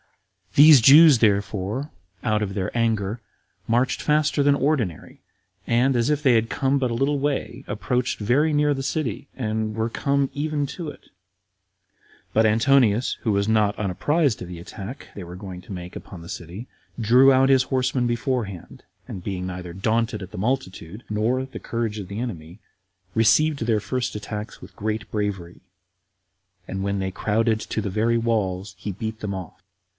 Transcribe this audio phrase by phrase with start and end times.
[0.55, 0.55] 2.
[0.63, 1.91] These Jews, therefore,
[2.23, 3.21] out of their anger,
[3.67, 5.21] marched faster than ordinary,
[5.65, 9.29] and, as if they had come but a little way, approached very near the city,
[9.35, 11.05] and were come even to it;
[12.33, 16.21] but Antonius, who was not unapprized of the attack they were going to make upon
[16.21, 16.67] the city,
[16.99, 21.59] drew out his horsemen beforehand, and being neither daunted at the multitude, nor at the
[21.59, 22.59] courage of the enemy,
[23.13, 25.61] received their first attacks with great bravery;
[26.67, 29.61] and when they crowded to the very walls, he beat them off.